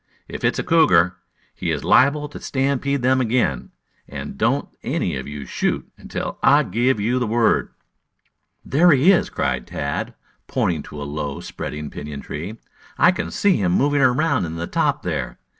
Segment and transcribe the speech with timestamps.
[0.27, 1.17] If it's a cougar,
[1.53, 3.69] he is liable to stampede them again.
[4.09, 7.69] And don't any of you shoot until I give you the word."
[8.65, 10.15] "There he is!" cried Tad,
[10.47, 12.57] pointing to a low spreading pinyon tree.
[12.97, 15.37] "I can see him moving around in the top there.